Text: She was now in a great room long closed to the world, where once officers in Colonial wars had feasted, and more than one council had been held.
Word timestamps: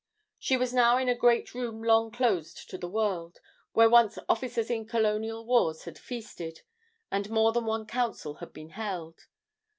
She 0.39 0.57
was 0.57 0.73
now 0.73 0.97
in 0.97 1.07
a 1.09 1.13
great 1.15 1.53
room 1.53 1.83
long 1.83 2.09
closed 2.09 2.67
to 2.71 2.77
the 2.79 2.89
world, 2.89 3.39
where 3.73 3.87
once 3.87 4.17
officers 4.27 4.71
in 4.71 4.87
Colonial 4.87 5.45
wars 5.45 5.83
had 5.83 5.99
feasted, 5.99 6.61
and 7.11 7.29
more 7.29 7.51
than 7.51 7.65
one 7.67 7.85
council 7.85 8.37
had 8.37 8.51
been 8.51 8.69
held. 8.69 9.27